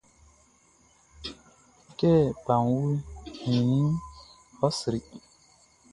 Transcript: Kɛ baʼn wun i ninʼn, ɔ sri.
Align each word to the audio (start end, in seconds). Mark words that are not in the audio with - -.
Kɛ 1.99 2.11
baʼn 2.45 2.65
wun 2.77 2.95
i 3.49 3.51
ninʼn, 3.67 3.95
ɔ 4.65 4.67
sri. 4.79 4.99